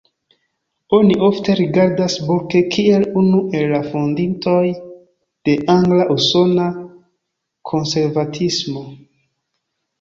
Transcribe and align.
Oni 0.99 1.17
ofte 1.27 1.55
rigardas 1.59 2.15
Burke 2.29 2.61
kiel 2.77 3.05
unu 3.21 3.43
el 3.59 3.67
la 3.75 3.83
fondintoj 3.91 4.63
de 5.51 5.57
angla-usona 5.77 6.69
konservativismo. 7.75 8.87